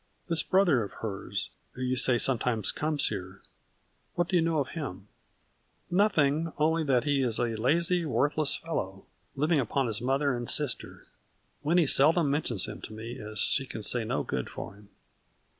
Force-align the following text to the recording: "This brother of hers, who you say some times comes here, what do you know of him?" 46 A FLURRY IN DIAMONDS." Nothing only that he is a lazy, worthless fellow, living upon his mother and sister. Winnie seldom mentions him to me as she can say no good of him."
"This 0.29 0.41
brother 0.41 0.81
of 0.81 0.93
hers, 1.03 1.51
who 1.73 1.81
you 1.83 1.95
say 1.95 2.17
some 2.17 2.39
times 2.39 2.71
comes 2.71 3.09
here, 3.09 3.43
what 4.15 4.27
do 4.27 4.35
you 4.35 4.41
know 4.41 4.57
of 4.57 4.69
him?" 4.69 5.09
46 5.91 5.93
A 5.93 5.93
FLURRY 6.09 6.27
IN 6.27 6.33
DIAMONDS." 6.37 6.47
Nothing 6.47 6.53
only 6.57 6.83
that 6.85 7.03
he 7.03 7.21
is 7.21 7.37
a 7.37 7.45
lazy, 7.55 8.05
worthless 8.05 8.55
fellow, 8.57 9.05
living 9.35 9.59
upon 9.59 9.85
his 9.85 10.01
mother 10.01 10.33
and 10.35 10.49
sister. 10.49 11.05
Winnie 11.61 11.85
seldom 11.85 12.31
mentions 12.31 12.65
him 12.67 12.81
to 12.81 12.93
me 12.93 13.19
as 13.19 13.41
she 13.41 13.67
can 13.67 13.83
say 13.83 14.03
no 14.03 14.23
good 14.23 14.47
of 14.57 14.73
him." 14.73 14.89